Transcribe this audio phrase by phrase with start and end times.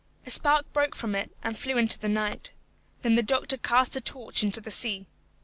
[0.25, 2.53] A spark broke from it and flew into the night.
[3.03, 5.05] Then the doctor cast the torch into the sea.